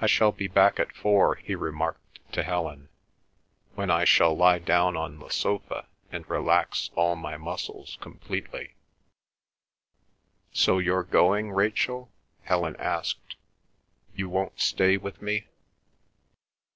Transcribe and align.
"I 0.00 0.06
shall 0.06 0.30
be 0.30 0.46
back 0.46 0.78
at 0.78 0.94
four," 0.94 1.34
he 1.34 1.56
remarked 1.56 2.20
to 2.34 2.44
Helen, 2.44 2.88
"when 3.74 3.90
I 3.90 4.04
shall 4.04 4.32
lie 4.32 4.60
down 4.60 4.96
on 4.96 5.18
the 5.18 5.28
sofa 5.28 5.88
and 6.12 6.24
relax 6.30 6.90
all 6.94 7.16
my 7.16 7.36
muscles 7.36 7.98
completely." 8.00 8.76
"So 10.52 10.78
you're 10.78 11.02
going, 11.02 11.50
Rachel?" 11.50 12.12
Helen 12.42 12.76
asked. 12.76 13.34
"You 14.14 14.28
won't 14.28 14.60
stay 14.60 14.96
with 14.96 15.20
me?" 15.20 15.48